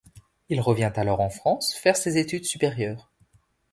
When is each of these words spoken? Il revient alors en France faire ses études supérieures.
Il 0.49 0.61
revient 0.61 0.91
alors 0.95 1.19
en 1.19 1.29
France 1.29 1.75
faire 1.75 1.95
ses 1.95 2.17
études 2.17 2.45
supérieures. 2.45 3.11